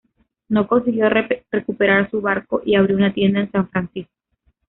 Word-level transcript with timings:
No 0.49 0.67
consiguió 0.67 1.09
recuperar 1.09 2.09
su 2.09 2.21
barco 2.21 2.59
y 2.65 2.73
abrió 2.73 2.95
una 2.97 3.13
tienda 3.13 3.39
en 3.41 3.51
San 3.51 3.69
Francisco. 3.69 4.11